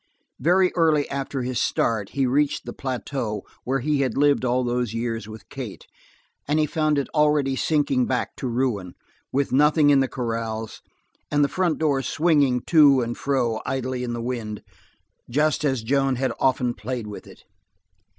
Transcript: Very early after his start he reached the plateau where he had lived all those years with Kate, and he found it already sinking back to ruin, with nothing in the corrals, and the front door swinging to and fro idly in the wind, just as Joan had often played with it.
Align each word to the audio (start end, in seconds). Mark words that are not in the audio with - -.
Very 0.39 0.71
early 0.75 1.07
after 1.11 1.43
his 1.43 1.61
start 1.61 2.09
he 2.17 2.25
reached 2.25 2.65
the 2.65 2.73
plateau 2.73 3.43
where 3.65 3.81
he 3.81 4.01
had 4.01 4.17
lived 4.17 4.43
all 4.43 4.63
those 4.63 4.95
years 4.95 5.27
with 5.27 5.47
Kate, 5.49 5.85
and 6.47 6.57
he 6.57 6.65
found 6.65 6.97
it 6.97 7.07
already 7.09 7.55
sinking 7.55 8.07
back 8.07 8.35
to 8.37 8.47
ruin, 8.47 8.95
with 9.31 9.51
nothing 9.51 9.91
in 9.91 9.99
the 9.99 10.07
corrals, 10.07 10.81
and 11.29 11.43
the 11.43 11.47
front 11.47 11.77
door 11.77 12.01
swinging 12.01 12.61
to 12.61 13.01
and 13.01 13.15
fro 13.19 13.61
idly 13.63 14.03
in 14.03 14.13
the 14.13 14.23
wind, 14.23 14.63
just 15.29 15.63
as 15.63 15.83
Joan 15.83 16.15
had 16.15 16.33
often 16.39 16.73
played 16.73 17.05
with 17.05 17.27
it. 17.27 17.43